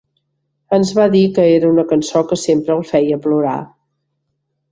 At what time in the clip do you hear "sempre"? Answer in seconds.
2.45-2.75